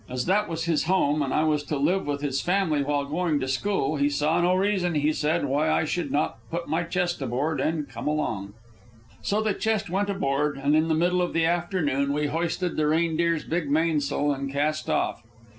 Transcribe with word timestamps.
As 0.09 0.25
that 0.25 0.49
was 0.49 0.63
his 0.65 0.85
home 0.85 1.21
and 1.21 1.31
as 1.31 1.37
I 1.37 1.43
was 1.43 1.61
to 1.65 1.77
live 1.77 2.07
with 2.07 2.21
his 2.21 2.41
family 2.41 2.81
while 2.81 3.05
going 3.05 3.39
to 3.39 3.47
school, 3.47 3.97
he 3.97 4.09
saw 4.09 4.41
no 4.41 4.55
reason, 4.55 4.95
he 4.95 5.13
said, 5.13 5.45
why 5.45 5.69
I 5.69 5.85
should 5.85 6.09
not 6.11 6.39
put 6.49 6.67
my 6.67 6.81
chest 6.81 7.21
aboard 7.21 7.61
and 7.61 7.87
come 7.87 8.07
along. 8.07 8.55
So 9.21 9.43
the 9.43 9.53
chest 9.53 9.91
went 9.91 10.09
aboard, 10.09 10.57
and 10.57 10.75
in 10.75 10.87
the 10.87 10.95
middle 10.95 11.21
of 11.21 11.33
the 11.33 11.45
afternoon 11.45 12.13
we 12.13 12.25
hoisted 12.25 12.77
the 12.77 12.87
Reindeer's 12.87 13.43
big 13.43 13.69
mainsail 13.69 14.31
and 14.33 14.51
cast 14.51 14.89
off. 14.89 15.21